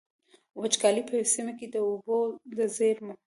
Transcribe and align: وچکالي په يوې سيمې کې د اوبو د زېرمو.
وچکالي 0.61 1.01
په 1.07 1.13
يوې 1.17 1.31
سيمې 1.33 1.53
کې 1.59 1.67
د 1.69 1.75
اوبو 1.87 2.17
د 2.57 2.59
زېرمو. 2.75 3.13